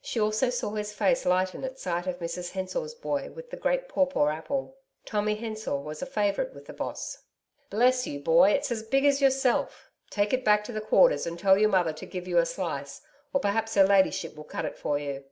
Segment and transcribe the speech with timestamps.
[0.00, 3.86] She also saw his face lighten at sight of Mrs Hensor's boy with the great
[3.86, 4.78] pawpaw apple.
[5.04, 7.18] Tommy Hensor was a favourite with the Boss.
[7.68, 9.90] 'Bless you, boy, it's as big as yourself.
[10.08, 13.02] Take it back to the Quarters and tell your mother to give you a slice,
[13.34, 15.24] or perhaps her ladyship will cut it for you.'